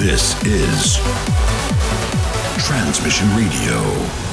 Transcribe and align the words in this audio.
This 0.00 0.34
is 0.46 0.96
Transmission 2.64 3.28
Radio. 3.36 4.29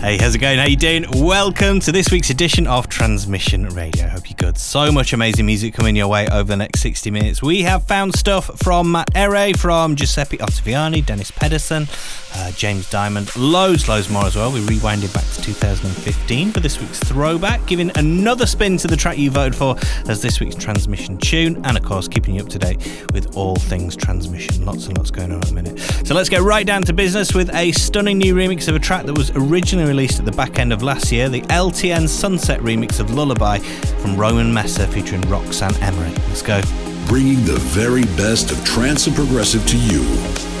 Hey, 0.00 0.16
how's 0.16 0.36
it 0.36 0.38
going? 0.38 0.60
How 0.60 0.66
you 0.66 0.76
doing? 0.76 1.06
Welcome 1.14 1.80
to 1.80 1.90
this 1.90 2.12
week's 2.12 2.30
edition 2.30 2.68
of 2.68 2.88
Transmission 2.88 3.66
Radio. 3.70 4.06
Hope 4.06 4.30
you're 4.30 4.36
good. 4.36 4.56
So 4.56 4.92
much 4.92 5.12
amazing 5.12 5.44
music 5.44 5.74
coming 5.74 5.96
your 5.96 6.06
way 6.06 6.28
over 6.28 6.44
the 6.44 6.56
next 6.56 6.82
60 6.82 7.10
minutes. 7.10 7.42
We 7.42 7.62
have 7.62 7.82
found 7.82 8.14
stuff 8.14 8.48
from 8.60 8.92
Matt 8.92 9.10
Ere, 9.16 9.52
from 9.54 9.96
Giuseppe 9.96 10.38
Ottaviani, 10.38 11.04
Dennis 11.04 11.32
Pedersen, 11.32 11.88
uh, 12.36 12.52
James 12.52 12.88
Diamond, 12.88 13.34
loads, 13.34 13.88
loads 13.88 14.08
more 14.08 14.24
as 14.24 14.36
well. 14.36 14.52
We 14.52 14.60
rewinded 14.60 15.12
back 15.12 15.24
to 15.34 15.42
2015 15.42 16.52
for 16.52 16.60
this 16.60 16.80
week's 16.80 17.00
throwback, 17.00 17.66
giving 17.66 17.90
another 17.98 18.46
spin 18.46 18.76
to 18.78 18.86
the 18.86 18.96
track 18.96 19.18
you 19.18 19.32
voted 19.32 19.56
for 19.56 19.76
as 20.08 20.22
this 20.22 20.38
week's 20.38 20.54
transmission 20.54 21.18
tune, 21.18 21.60
and 21.64 21.76
of 21.76 21.82
course, 21.82 22.06
keeping 22.06 22.36
you 22.36 22.42
up 22.42 22.48
to 22.50 22.58
date 22.58 22.78
with 23.12 23.36
all 23.36 23.56
things 23.56 23.96
transmission. 23.96 24.64
Lots 24.64 24.86
and 24.86 24.96
lots 24.96 25.10
going 25.10 25.32
on 25.32 25.38
at 25.38 25.46
the 25.46 25.54
minute. 25.54 25.80
So 26.06 26.14
let's 26.14 26.28
get 26.28 26.42
right 26.42 26.64
down 26.64 26.82
to 26.82 26.92
business 26.92 27.34
with 27.34 27.52
a 27.52 27.72
stunning 27.72 28.18
new 28.18 28.36
remix 28.36 28.68
of 28.68 28.76
a 28.76 28.78
track 28.78 29.04
that 29.06 29.18
was 29.18 29.32
originally 29.34 29.87
released 29.88 30.18
at 30.18 30.26
the 30.26 30.32
back 30.32 30.58
end 30.58 30.72
of 30.72 30.82
last 30.82 31.10
year, 31.10 31.28
the 31.30 31.40
LTN 31.42 32.06
Sunset 32.08 32.60
remix 32.60 33.00
of 33.00 33.14
Lullaby 33.14 33.58
from 33.58 34.16
Roman 34.16 34.52
Messer 34.52 34.86
featuring 34.86 35.22
Roxanne 35.22 35.74
Emery. 35.76 36.10
Let's 36.28 36.42
go. 36.42 36.60
Bringing 37.06 37.42
the 37.44 37.58
very 37.58 38.04
best 38.16 38.50
of 38.50 38.62
trance 38.64 39.06
and 39.06 39.16
progressive 39.16 39.66
to 39.66 39.78
you 39.78 40.02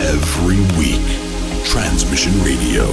every 0.00 0.60
week. 0.78 1.04
Transmission 1.66 2.32
Radio. 2.42 2.86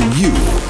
To 0.00 0.18
you 0.18 0.69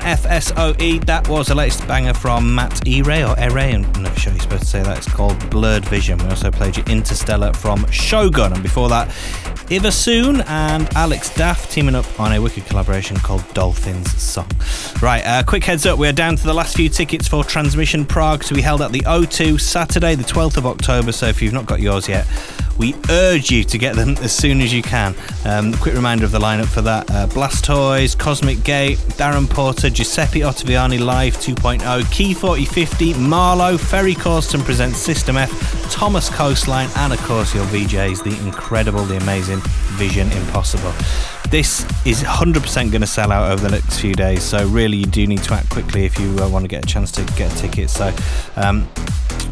SOE. 0.00 0.98
That 1.06 1.26
was 1.28 1.48
the 1.48 1.54
latest 1.54 1.86
banger 1.86 2.14
from 2.14 2.54
Matt 2.54 2.86
E-Ray 2.86 3.24
or 3.24 3.34
E-Ray, 3.38 3.72
I'm 3.72 4.02
not 4.02 4.18
sure 4.18 4.32
you're 4.32 4.42
supposed 4.42 4.62
to 4.62 4.68
say 4.68 4.82
that. 4.82 4.98
It's 4.98 5.12
called 5.12 5.50
Blurred 5.50 5.84
Vision. 5.86 6.18
We 6.18 6.26
also 6.26 6.50
played 6.50 6.76
you 6.76 6.84
Interstellar 6.84 7.52
from 7.52 7.88
Shogun, 7.90 8.52
and 8.52 8.62
before 8.62 8.88
that, 8.88 9.08
Ivasoon 9.68 10.44
and 10.48 10.92
Alex 10.94 11.34
Daft 11.34 11.70
teaming 11.70 11.94
up 11.94 12.20
on 12.20 12.32
a 12.32 12.40
wicked 12.40 12.66
collaboration 12.66 13.16
called 13.16 13.42
Dolphins 13.54 14.12
Song. 14.20 14.48
Right, 15.00 15.22
uh, 15.24 15.42
quick 15.42 15.64
heads 15.64 15.86
up, 15.86 15.98
we 15.98 16.08
are 16.08 16.12
down 16.12 16.36
to 16.36 16.42
the 16.44 16.54
last 16.54 16.76
few 16.76 16.88
tickets 16.88 17.26
for 17.26 17.42
Transmission 17.42 18.04
Prague, 18.04 18.44
so 18.44 18.54
we 18.54 18.62
held 18.62 18.82
at 18.82 18.92
the 18.92 19.00
O2 19.00 19.60
Saturday, 19.60 20.14
the 20.14 20.24
12th 20.24 20.56
of 20.58 20.66
October, 20.66 21.12
so 21.12 21.26
if 21.26 21.40
you've 21.40 21.52
not 21.52 21.66
got 21.66 21.80
yours 21.80 22.08
yet, 22.08 22.26
we 22.78 22.94
urge 23.10 23.50
you 23.50 23.64
to 23.64 23.78
get 23.78 23.96
them 23.96 24.10
as 24.18 24.32
soon 24.32 24.60
as 24.60 24.72
you 24.72 24.82
can. 24.82 25.14
Um, 25.44 25.74
quick 25.74 25.94
reminder 25.94 26.24
of 26.24 26.30
the 26.30 26.38
lineup 26.38 26.66
for 26.66 26.82
that 26.82 27.10
uh, 27.10 27.26
Toys, 27.62 28.14
Cosmic 28.14 28.62
Gate, 28.64 28.98
Darren 29.18 29.48
Porter, 29.48 29.90
Giuseppe 29.90 30.40
Ottaviani 30.40 31.04
Live 31.04 31.36
2.0, 31.36 32.12
Key 32.12 32.34
4050, 32.34 33.14
MaRLo, 33.14 33.78
Ferry 33.78 34.14
Corsten 34.14 34.62
presents 34.64 34.98
System 34.98 35.36
F, 35.36 35.50
Thomas 35.90 36.28
Coastline, 36.28 36.88
and 36.96 37.12
of 37.12 37.20
course 37.20 37.54
your 37.54 37.64
VJs, 37.66 38.22
the 38.24 38.46
incredible, 38.46 39.04
the 39.04 39.16
amazing 39.18 39.60
Vision 39.96 40.30
Impossible. 40.32 40.92
This 41.50 41.84
is 42.06 42.22
100% 42.22 42.90
going 42.90 43.02
to 43.02 43.06
sell 43.06 43.30
out 43.30 43.52
over 43.52 43.62
the 43.62 43.70
next 43.70 44.00
few 44.00 44.14
days, 44.14 44.42
so 44.42 44.66
really 44.68 44.96
you 44.96 45.06
do 45.06 45.26
need 45.26 45.42
to 45.42 45.54
act 45.54 45.68
quickly 45.68 46.06
if 46.06 46.18
you 46.18 46.34
uh, 46.38 46.48
want 46.48 46.64
to 46.64 46.68
get 46.68 46.82
a 46.82 46.88
chance 46.88 47.12
to 47.12 47.24
get 47.36 47.52
a 47.52 47.56
ticket. 47.56 47.90
So, 47.90 48.14
um, 48.56 48.88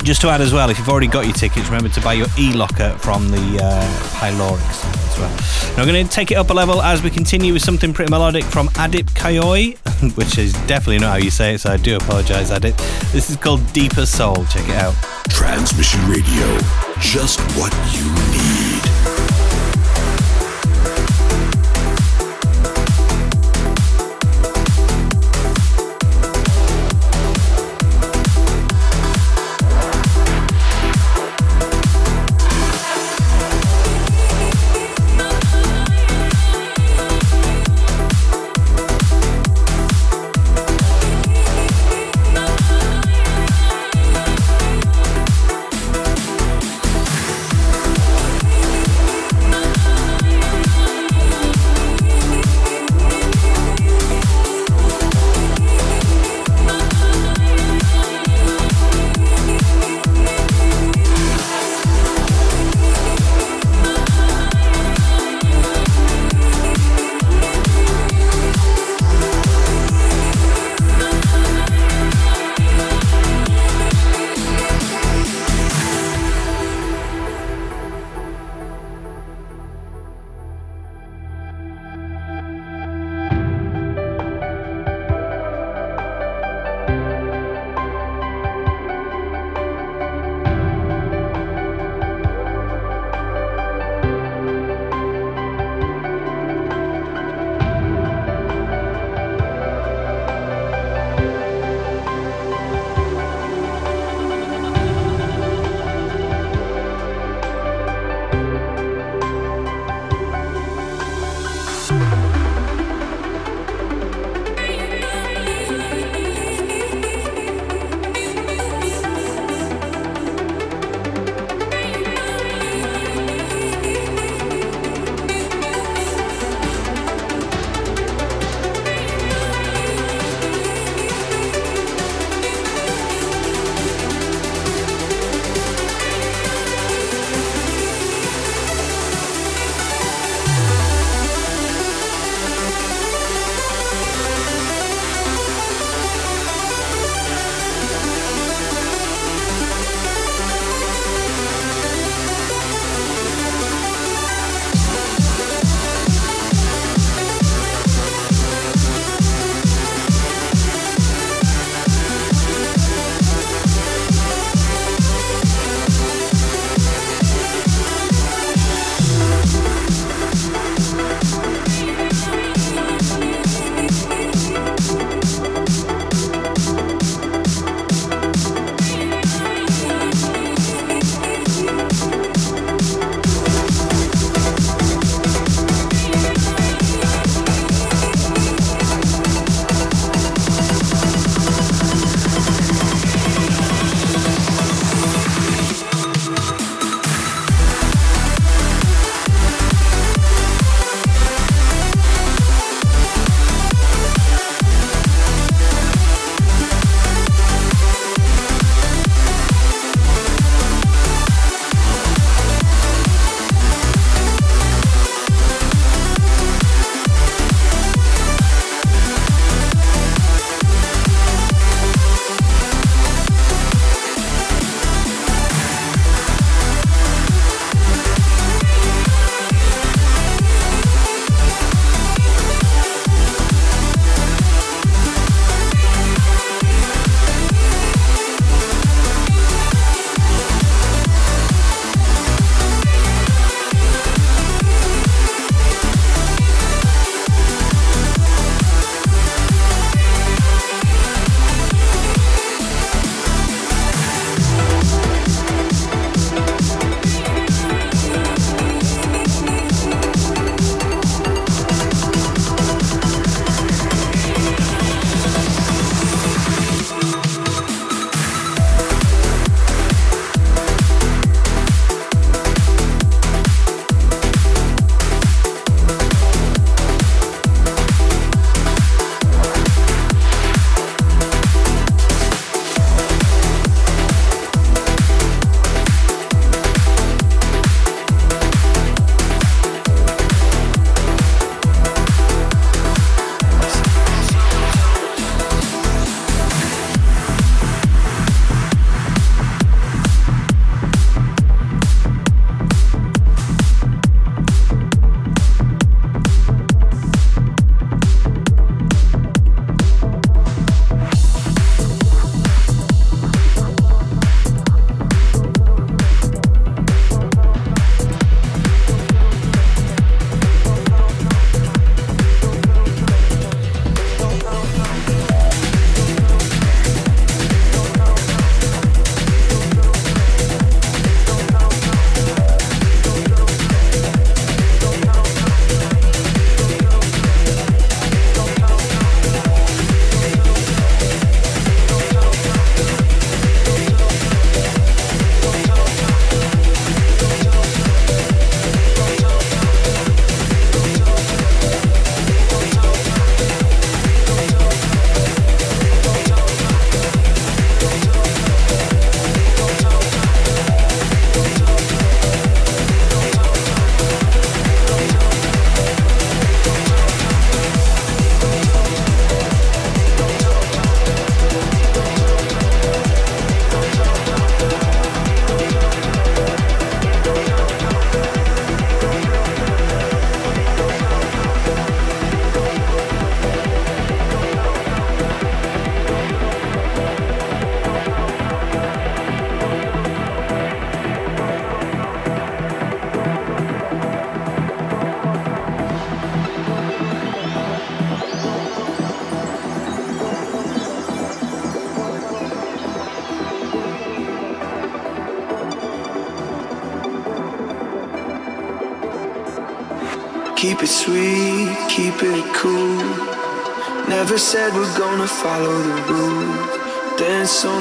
just 0.02 0.20
to 0.22 0.28
add 0.28 0.40
as 0.40 0.52
well, 0.52 0.70
if 0.70 0.78
you've 0.78 0.88
already 0.88 1.06
got 1.06 1.24
your 1.26 1.34
tickets, 1.34 1.66
remember 1.66 1.88
to 1.90 2.00
buy 2.00 2.14
your 2.14 2.26
e-locker 2.38 2.96
from 2.98 3.28
the 3.30 3.60
uh, 3.62 4.10
Pylorix 4.18 4.84
as 4.84 5.18
well. 5.18 5.76
Now 5.76 5.82
I'm 5.82 5.88
going 5.88 6.06
to 6.06 6.10
take 6.10 6.30
it 6.30 6.36
up 6.36 6.50
a 6.50 6.54
level 6.54 6.80
as 6.82 7.02
we 7.02 7.10
continue 7.10 7.52
with 7.52 7.62
something 7.62 7.92
pretty 7.92 8.10
melodic 8.10 8.44
from 8.44 8.68
Adip 8.68 9.10
Kiyoi, 9.10 9.76
which 10.16 10.38
is 10.38 10.52
definitely 10.66 10.98
not 10.98 11.10
how 11.10 11.16
you 11.16 11.30
say 11.30 11.54
it, 11.54 11.60
so 11.60 11.72
I 11.72 11.76
do 11.76 11.96
apologise, 11.96 12.50
Adip. 12.50 12.76
This 13.12 13.30
is 13.30 13.36
called 13.36 13.60
Deeper 13.72 14.06
Soul. 14.06 14.44
Check 14.46 14.68
it 14.68 14.76
out. 14.76 14.94
Transmission 15.28 16.00
Radio, 16.08 16.58
just 17.00 17.40
what 17.56 17.72
you 17.94 18.04
need. 18.32 18.59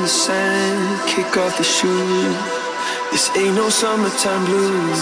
Sand, 0.09 1.07
kick 1.07 1.37
off 1.37 1.55
the 1.57 1.63
shoes. 1.63 2.35
This 3.11 3.29
ain't 3.37 3.55
no 3.55 3.69
summertime 3.69 4.43
blues. 4.45 5.01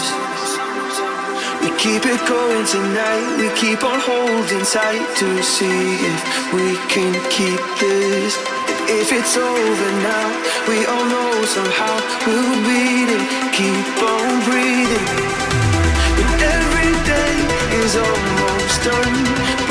We 1.64 1.72
keep 1.80 2.04
it 2.04 2.20
going 2.28 2.66
tonight. 2.68 3.40
We 3.40 3.48
keep 3.56 3.84
on 3.88 4.00
holding 4.04 4.66
tight 4.68 5.08
to 5.20 5.30
see 5.44 5.96
if 6.12 6.20
we 6.52 6.76
can 6.92 7.16
keep 7.32 7.62
this. 7.80 8.36
If 8.92 9.14
it's 9.16 9.38
over 9.38 9.92
now, 10.04 10.28
we 10.68 10.84
all 10.86 11.06
know 11.08 11.32
somehow 11.56 11.96
we'll 12.28 12.60
beat 12.68 13.08
it. 13.08 13.24
Keep 13.56 13.88
on 14.04 14.32
breathing. 14.44 15.08
When 16.20 16.40
every 16.60 16.92
day 17.08 17.36
is 17.80 17.96
almost 17.96 18.76
done, 18.84 19.18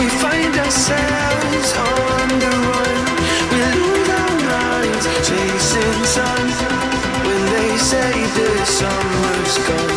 we 0.01 0.07
find 0.17 0.53
ourselves 0.65 1.69
on 1.77 2.29
the 2.41 2.56
When 6.17 7.43
they 7.53 7.77
say 7.77 8.13
the 8.39 8.65
summer's 8.65 9.59
gone, 9.69 9.97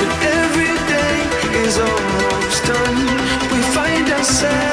when 0.00 0.10
every 0.40 0.74
day 0.88 1.18
is 1.64 1.76
almost 1.78 2.64
done, 2.64 3.00
we 3.52 3.60
find 3.74 4.08
ourselves 4.08 4.69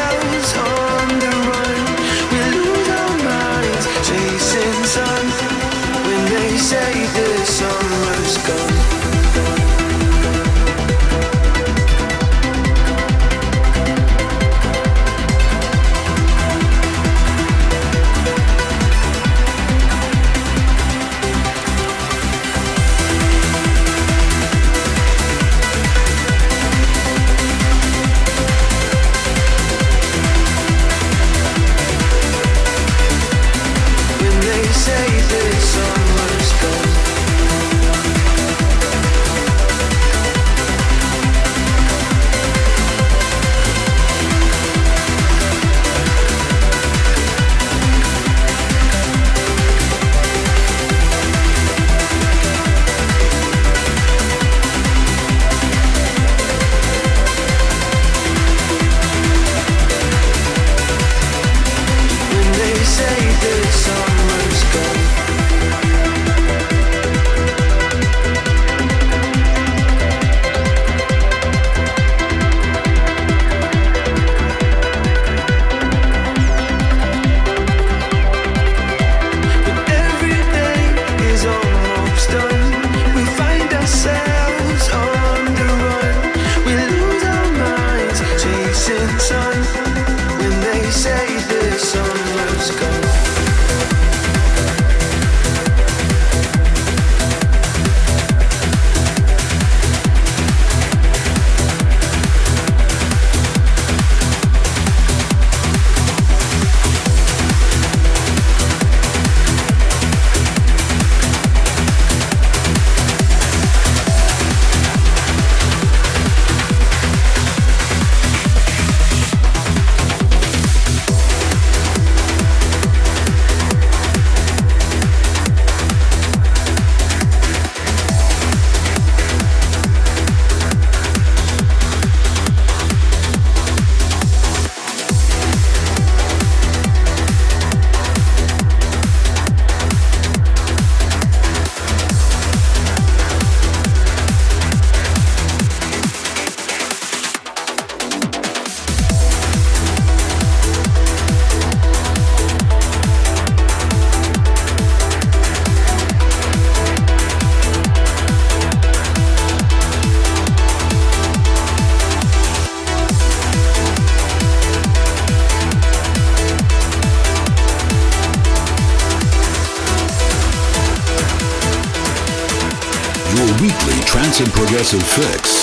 progressive 174.77 175.01
fix. 175.01 175.56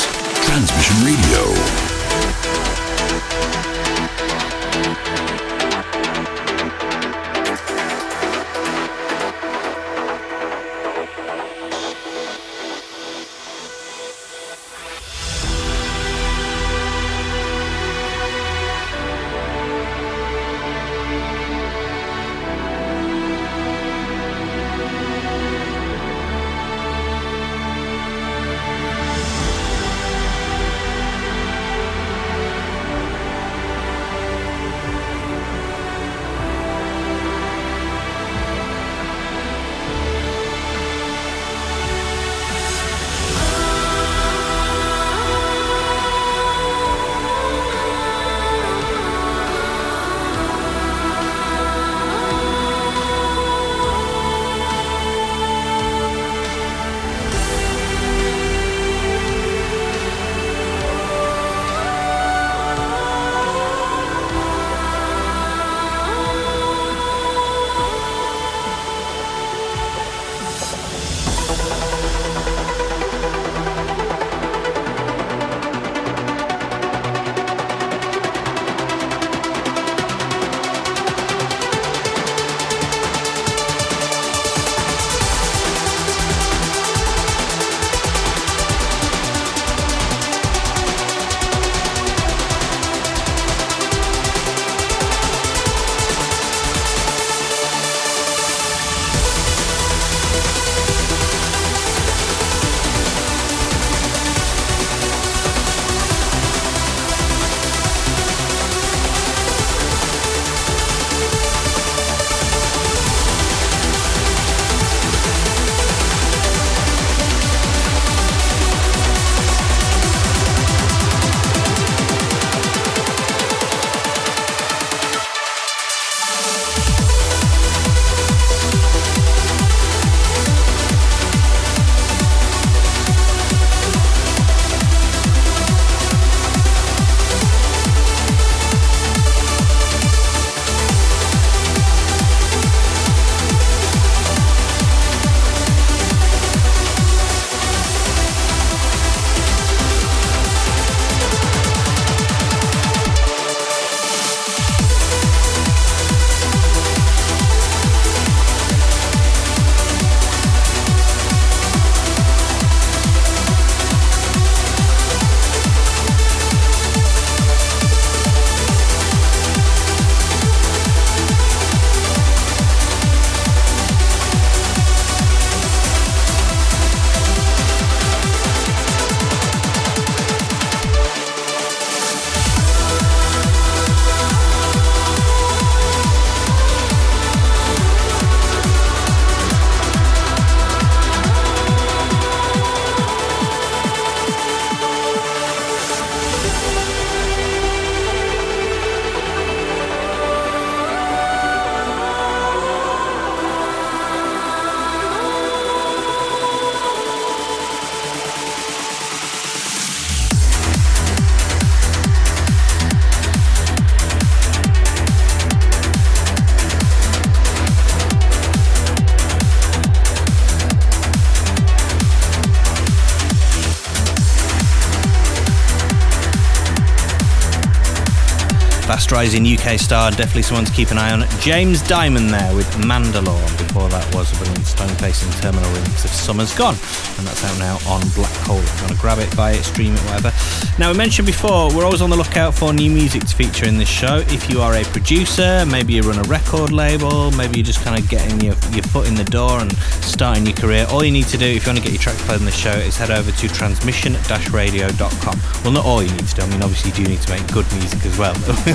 Rising 229.25 229.47
UK 229.47 229.79
star, 229.79 230.11
definitely 230.11 230.43
someone 230.43 230.67
to 230.67 230.73
keep 230.73 230.91
an 230.91 230.99
eye 230.99 231.11
on. 231.11 231.25
James 231.41 231.81
Diamond 231.89 232.29
there 232.29 232.55
with 232.55 232.69
Mandalore. 232.85 233.41
Before 233.57 233.89
that 233.89 234.05
was 234.15 234.31
a 234.33 234.37
brilliant 234.37 234.67
Stoneface 234.67 235.25
and 235.25 235.33
Terminal 235.41 235.71
remix 235.71 236.05
of 236.05 236.11
Summer's 236.11 236.55
Gone, 236.55 236.77
and 237.17 237.27
that's 237.27 237.43
out 237.43 237.59
now 237.59 237.79
on 237.89 238.03
Black 238.11 238.31
Hole. 238.45 238.59
If 238.59 238.77
you 238.77 238.83
want 238.85 238.93
to 238.93 239.01
grab 239.01 239.19
it, 239.21 239.35
buy 239.35 239.53
it, 239.53 239.65
stream 239.65 239.95
it, 239.95 240.01
whatever. 240.01 240.31
Now, 240.79 240.93
we 240.93 240.99
mentioned 240.99 241.25
before, 241.25 241.75
we're 241.75 241.87
always 241.87 242.03
on 242.03 242.11
the 242.11 242.17
lookout 242.17 242.55
for 242.55 242.75
new 242.75 242.91
music 242.91 243.25
to 243.25 243.35
feature 243.35 243.65
in 243.65 243.79
this 243.79 243.89
show. 243.89 244.19
If 244.29 244.51
you 244.51 244.61
are 244.61 244.75
a 244.75 244.85
producer, 244.85 245.65
maybe 245.65 245.95
you 245.95 246.03
run 246.03 246.19
a 246.19 246.29
record 246.29 246.71
label, 246.71 247.31
maybe 247.31 247.57
you're 247.57 247.65
just 247.65 247.81
kind 247.81 247.99
of 247.99 248.07
getting 248.11 248.39
your, 248.43 248.57
your 248.77 248.85
foot 248.93 249.09
in 249.09 249.15
the 249.15 249.25
door 249.25 249.61
and 249.61 249.73
starting 250.05 250.45
your 250.45 250.57
career, 250.57 250.87
all 250.91 251.03
you 251.03 251.13
need 251.13 251.29
to 251.29 251.39
do 251.39 251.47
if 251.47 251.65
you 251.65 251.73
want 251.73 251.79
to 251.79 251.83
get 251.83 251.93
your 251.93 252.03
track 252.03 252.17
played 252.29 252.41
on 252.41 252.45
the 252.45 252.53
show 252.53 252.77
is 252.77 252.99
head 252.99 253.11
over 253.11 253.33
to 253.33 253.49
transmission-radio.com. 253.49 255.41
Well, 255.65 255.73
not 255.73 255.87
all 255.87 256.03
you 256.03 256.11
need 256.11 256.29
to 256.29 256.35
do. 256.35 256.43
I 256.43 256.47
mean, 256.51 256.63
obviously, 256.63 256.91
you 256.91 257.07
do 257.07 257.11
need 257.11 257.23
to 257.23 257.31
make 257.33 257.47
good 257.51 257.65
music 257.73 258.05
as 258.05 258.19
well 258.19 258.35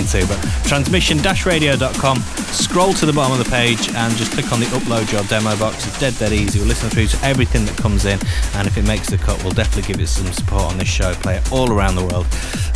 to 0.00 0.26
but 0.26 0.40
transmission-radio.com, 0.64 2.16
scroll 2.16 2.94
to 2.94 3.04
the 3.04 3.12
bottom 3.12 3.38
of 3.38 3.44
the 3.44 3.50
page 3.50 3.90
and 3.90 4.14
just 4.16 4.32
click 4.32 4.50
on 4.50 4.58
the 4.58 4.66
upload 4.66 5.12
your 5.12 5.22
demo 5.24 5.54
box. 5.58 5.86
It's 5.86 6.00
dead, 6.00 6.16
dead 6.18 6.32
easy. 6.32 6.58
We'll 6.58 6.68
listen 6.68 6.88
through 6.88 7.08
to 7.08 7.24
everything 7.24 7.66
that 7.66 7.76
comes 7.76 8.06
in, 8.06 8.18
and 8.54 8.66
if 8.66 8.78
it 8.78 8.86
makes 8.86 9.10
the 9.10 9.18
cut, 9.18 9.42
we'll 9.42 9.52
definitely 9.52 9.92
give 9.92 10.00
it 10.00 10.06
some 10.06 10.32
support 10.32 10.62
on 10.64 10.78
this 10.78 10.88
show, 10.88 11.12
play 11.14 11.36
it 11.36 11.52
all 11.52 11.70
around 11.70 11.96
the 11.96 12.04
world. 12.06 12.26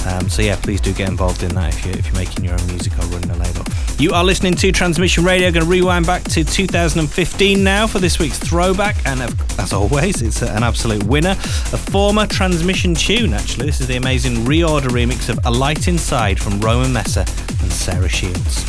Um, 0.06 0.28
so 0.28 0.42
yeah, 0.42 0.56
please 0.56 0.80
do 0.80 0.92
get 0.92 1.08
involved 1.08 1.42
in 1.42 1.54
that 1.54 1.74
if 1.74 1.84
you're, 1.84 1.96
if 1.96 2.06
you're 2.06 2.16
making 2.16 2.44
your 2.44 2.54
own 2.54 2.66
music 2.66 2.92
or 2.98 3.06
running 3.06 3.30
a 3.30 3.36
label. 3.36 3.64
You 3.98 4.12
are 4.12 4.22
listening 4.22 4.54
to 4.56 4.70
Transmission 4.70 5.24
Radio. 5.24 5.50
Going 5.50 5.64
to 5.64 5.70
rewind 5.70 6.06
back 6.06 6.22
to 6.24 6.44
2015 6.44 7.64
now 7.64 7.86
for 7.86 7.98
this 7.98 8.18
week's 8.18 8.38
throwback, 8.38 8.96
and 9.06 9.22
as 9.58 9.72
always, 9.72 10.22
it's 10.22 10.42
an 10.42 10.62
absolute 10.62 11.02
winner. 11.04 11.30
A 11.30 11.78
former 11.78 12.26
Transmission 12.26 12.94
tune, 12.94 13.32
actually. 13.32 13.66
This 13.66 13.80
is 13.80 13.86
the 13.86 13.96
amazing 13.96 14.44
ReOrder 14.44 14.88
remix 14.88 15.28
of 15.28 15.40
A 15.46 15.50
Light 15.50 15.88
Inside 15.88 16.38
from 16.38 16.60
Roman 16.60 16.92
Messer 17.06 17.24
and 17.62 17.72
Sarah 17.72 18.08
Shields. 18.08 18.64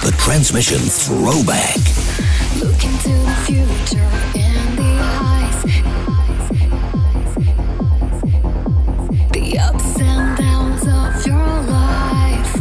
The 0.00 0.14
Transmission 0.16 0.78
Throwback. 0.78 1.76
Look 2.58 2.82
into 2.82 3.10
the 3.10 3.34
future 3.44 4.08
in 4.34 4.76
the 4.76 4.98
eyes. 5.02 5.62
The 9.30 9.58
ups 9.58 10.00
and 10.00 10.38
downs 10.38 10.86
of 10.88 11.26
your 11.26 11.60
life. 11.68 12.54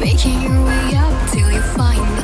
Making 0.00 0.40
your 0.40 0.64
way 0.64 0.96
up 0.96 1.30
till 1.30 1.50
you 1.52 1.60
find 1.60 2.23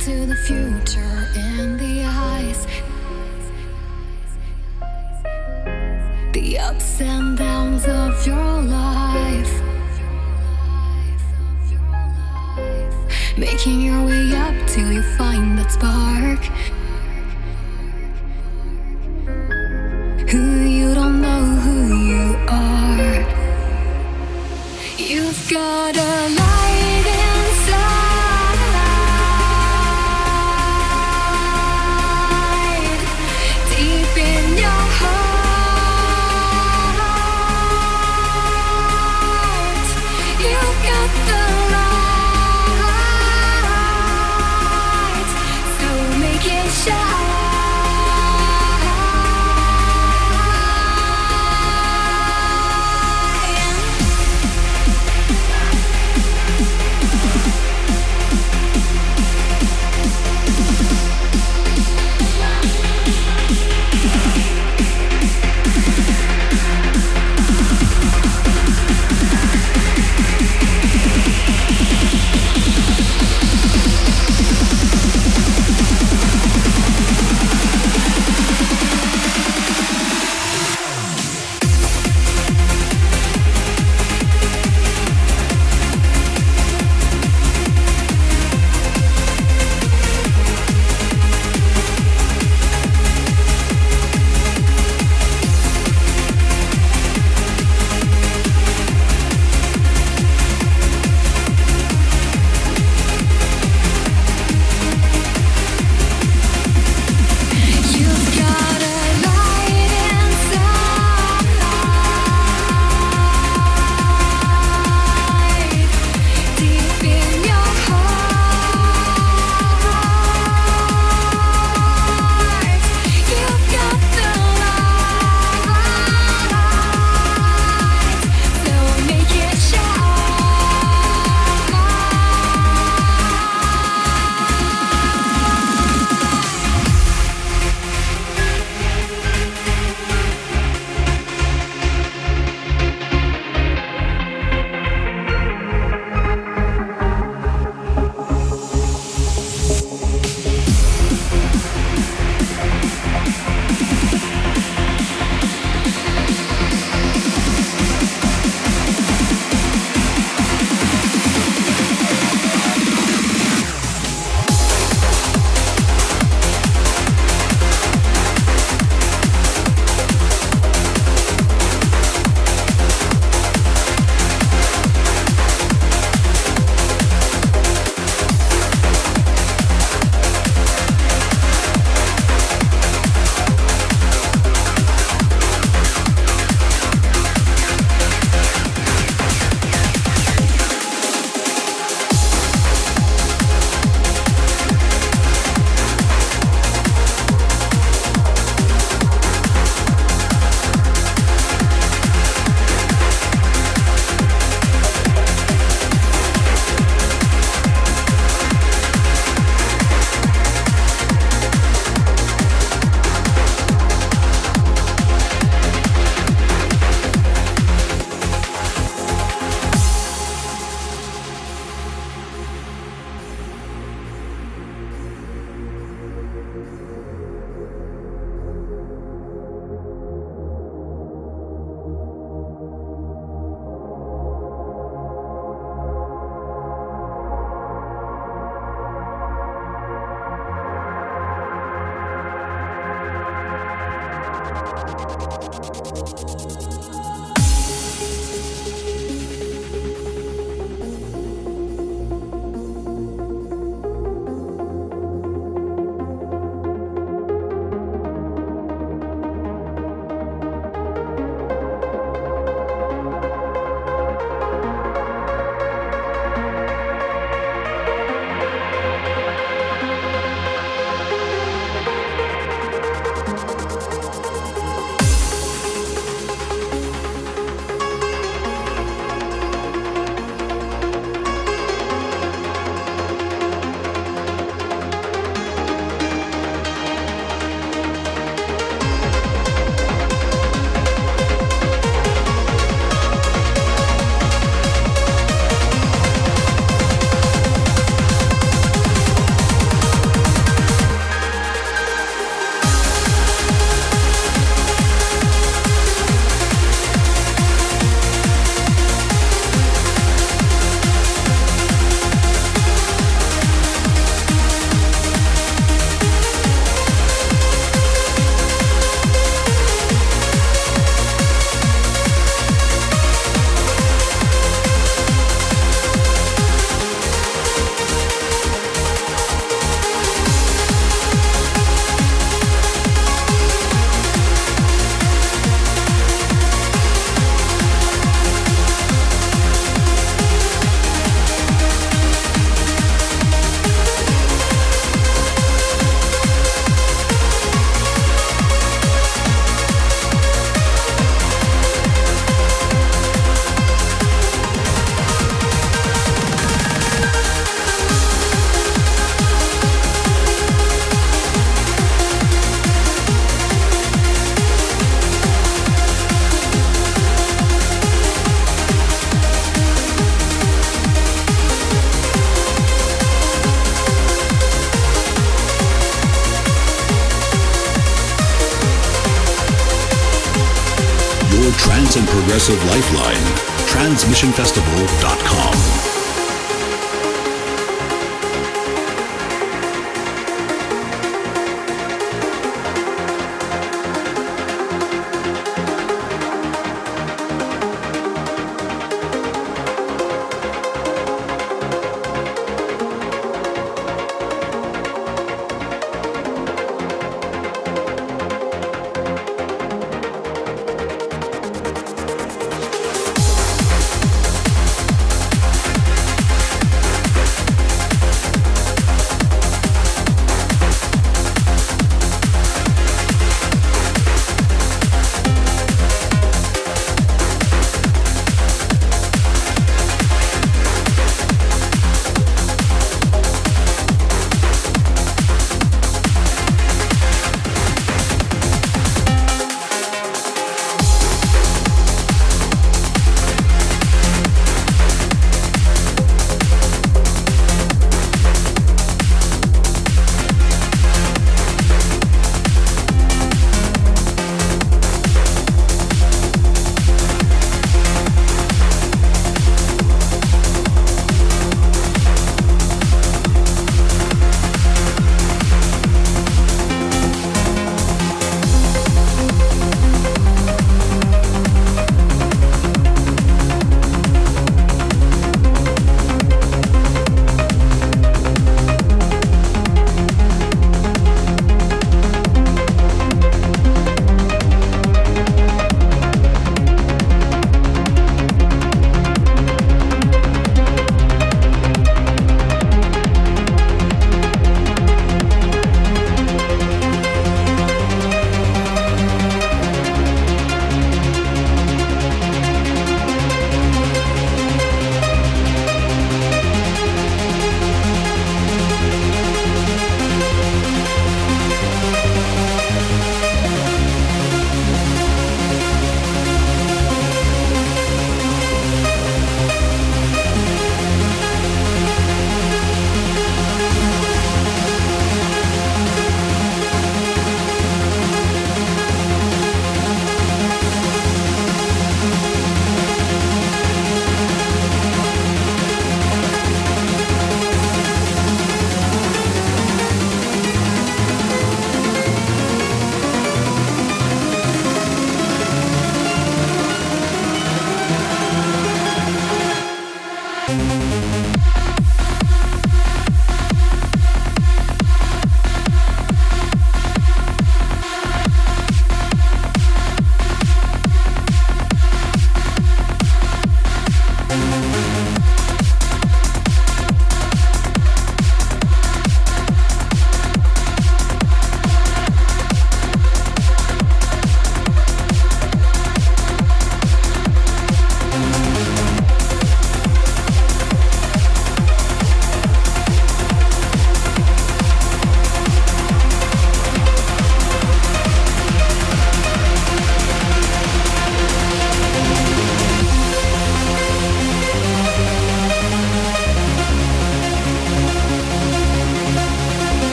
into 0.00 0.24
the 0.24 0.36
future 0.36 1.28
in 1.36 1.76
the 1.76 2.02
eyes. 2.06 2.66
The 6.32 6.58
ups 6.58 7.02
and 7.02 7.36
downs 7.36 7.86
of 7.86 8.26
your 8.26 8.36
life. 8.36 8.59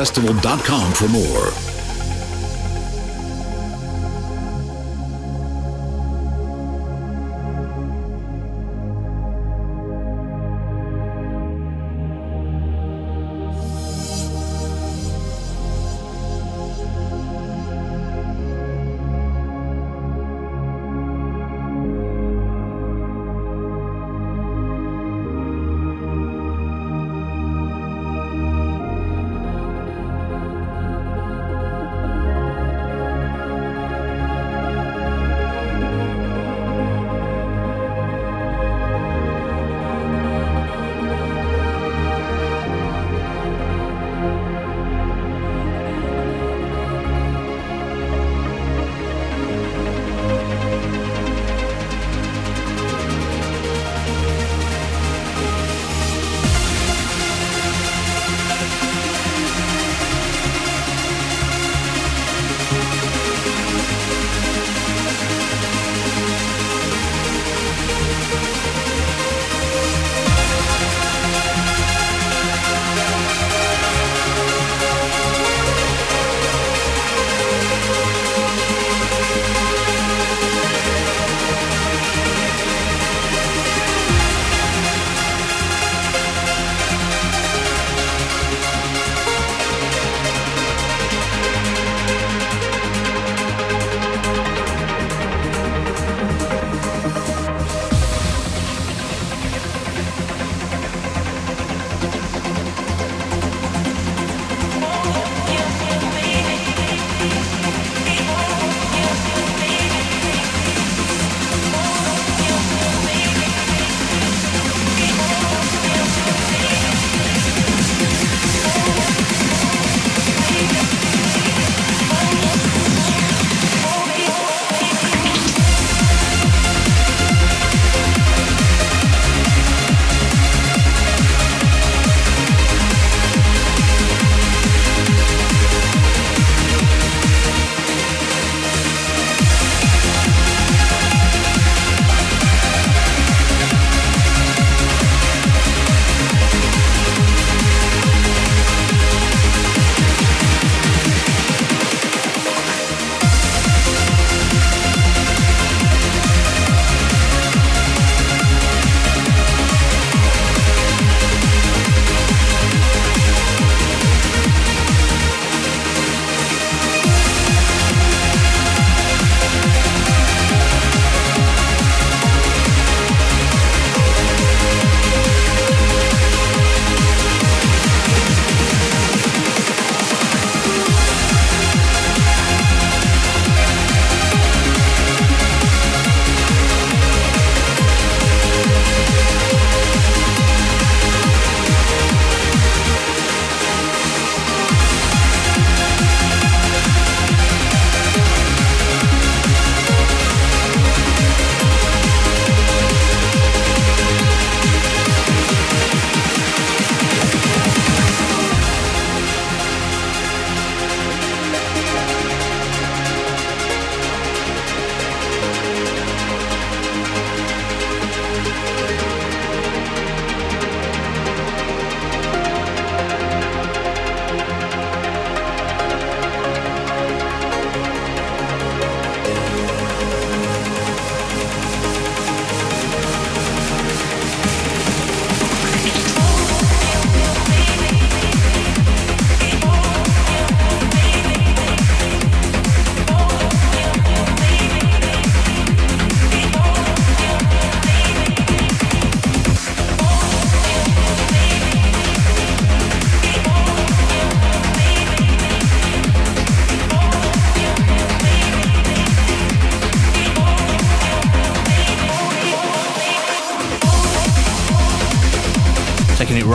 transmissionfestival.com 0.00 0.92
for 0.94 1.08
more. 1.08 1.79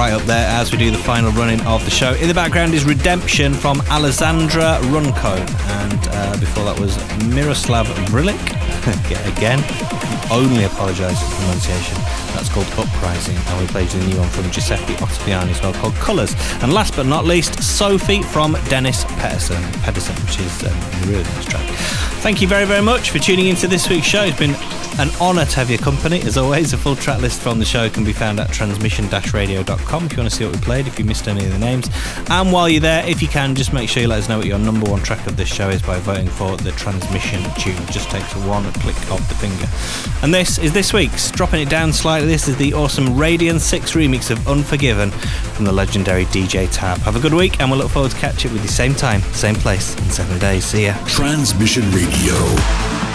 Right 0.06 0.22
up 0.22 0.28
there 0.28 0.48
as 0.50 0.72
we 0.72 0.78
do 0.78 0.92
the 0.92 1.00
final 1.00 1.32
running 1.32 1.60
of 1.62 1.84
the 1.84 1.90
show. 1.90 2.14
In 2.14 2.28
the 2.28 2.34
background 2.34 2.76
is 2.76 2.86
Redemption 2.86 3.56
from 3.56 3.82
Alessandra 3.90 4.78
Runco, 4.94 5.36
and 5.82 6.00
uh, 6.12 6.40
before 6.40 6.64
that 6.66 6.80
was 6.80 6.96
Miroslav 7.34 7.88
Vrlik. 8.12 8.38
Again, 9.34 9.60
only 10.32 10.66
apologise 10.66 11.20
for 11.20 11.36
pronunciation. 11.38 11.98
That's 12.36 12.50
called 12.50 12.68
Uprising, 12.78 13.36
and 13.36 13.60
we 13.60 13.66
played 13.66 13.88
the 13.88 14.06
new 14.06 14.20
one 14.20 14.30
from 14.30 14.52
Giuseppe 14.52 14.94
Ottaviani 14.94 15.50
as 15.50 15.62
well 15.64 15.74
called 15.74 15.96
Colours. 15.96 16.36
And 16.62 16.72
last 16.72 16.96
but 16.96 17.08
not 17.08 17.26
least, 17.26 17.64
Sophie 17.64 18.22
from 18.22 18.56
Dennis 18.70 19.06
Pedersen, 19.18 19.64
Pedersen 19.82 20.16
which 20.26 20.40
is 20.40 20.64
um, 20.66 20.70
a 20.70 21.08
really 21.08 21.24
nice 21.24 21.46
track. 21.46 21.66
Thank 22.22 22.44
you 22.44 22.48
very, 22.48 22.66
very 22.66 22.84
much 22.84 23.10
for 23.10 23.18
tuning 23.18 23.48
into 23.48 23.68
this 23.68 23.90
week's 23.90 24.06
show. 24.06 24.24
It's 24.24 24.38
been 24.38 24.54
an 25.00 25.10
honour 25.20 25.46
to 25.46 25.56
have 25.58 25.70
your 25.70 25.80
company. 25.80 26.22
As 26.22 26.38
always, 26.38 26.74
a 26.74 26.78
full 26.78 26.96
track 26.96 27.22
list 27.22 27.42
from 27.42 27.60
the 27.60 27.66
show 27.66 27.90
can 27.90 28.04
be 28.04 28.14
found 28.14 28.40
at 28.40 28.52
transmission-radio.com 28.52 30.06
if 30.06 30.12
you 30.12 30.18
want 30.18 30.30
to 30.30 30.36
see 30.36 30.46
what 30.46 30.56
we 30.56 30.62
played, 30.62 30.88
if 30.88 30.98
you 30.98 31.06
missed 31.06 31.28
any 31.28 31.46
of 31.46 31.52
the 31.52 31.60
names. 31.60 31.90
And 32.30 32.52
while 32.52 32.70
you're 32.70 32.82
there, 32.82 33.06
if 33.08 33.22
you 33.22 33.28
can, 33.28 33.56
just 33.56 33.74
make 33.74 33.90
sure 33.90 34.02
you 34.02 34.08
let 34.08 34.20
us 34.20 34.30
know 34.30 34.38
what 34.38 34.48
your 34.48 34.60
number 34.60 34.90
one 34.90 35.02
track 35.02 35.26
of 35.28 35.38
this 35.38 35.50
show 35.50 35.70
is 35.70 35.82
by 35.82 36.00
voting 36.00 36.28
for 36.28 36.56
the 36.58 36.72
transmission 36.72 37.42
tune. 37.60 37.82
It 37.84 37.92
just 37.92 38.10
takes 38.10 38.36
one 38.36 38.64
click 38.74 38.96
of 39.12 39.28
the 39.28 39.36
finger. 39.36 39.68
And 40.24 40.34
this 40.34 40.58
is 40.58 40.74
this 40.74 40.94
week's. 40.94 41.32
Dropping 41.32 41.62
it 41.62 41.70
down 41.70 41.92
slightly, 41.92 42.28
this 42.28 42.48
is 42.48 42.56
the 42.58 42.74
awesome 42.74 43.18
Radiant 43.18 43.62
6 43.62 43.92
remix 43.94 44.32
of 44.32 44.48
Unforgiven 44.48 45.12
from 45.12 45.66
the 45.66 45.74
legendary 45.74 46.26
DJ 46.26 46.70
Tab. 46.72 47.00
Have 47.00 47.16
a 47.16 47.20
good 47.20 47.34
week, 47.34 47.60
and 47.60 47.70
we'll 47.70 47.80
look 47.80 47.92
forward 47.92 48.12
to 48.12 48.18
catch 48.18 48.46
up 48.46 48.52
with 48.54 48.62
you 48.62 48.70
same 48.70 48.94
time, 48.94 49.22
same 49.34 49.56
place 49.56 49.96
in 49.98 50.10
seven 50.12 50.40
days. 50.40 50.66
See 50.66 50.86
ya. 50.86 50.94
Transmission 51.06 51.84
Radio. 51.92 52.06
Radio. 52.06 53.15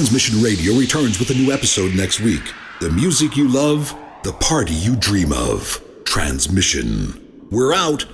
Transmission 0.00 0.42
Radio 0.42 0.72
returns 0.72 1.18
with 1.18 1.28
a 1.28 1.34
new 1.34 1.52
episode 1.52 1.94
next 1.94 2.20
week. 2.20 2.54
The 2.80 2.88
music 2.88 3.36
you 3.36 3.46
love, 3.46 3.94
the 4.22 4.32
party 4.32 4.72
you 4.72 4.96
dream 4.96 5.30
of. 5.30 5.78
Transmission. 6.04 7.46
We're 7.50 7.74
out 7.74 8.06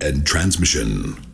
and 0.00 0.24
transmission. 0.24 1.31